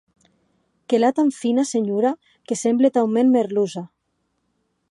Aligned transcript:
Que 0.87 0.99
l’a 1.01 1.11
tan 1.17 1.29
fina, 1.41 1.63
senhora, 1.73 2.11
que 2.47 2.59
semble 2.63 2.91
taument 2.97 3.29
merluça. 3.35 3.85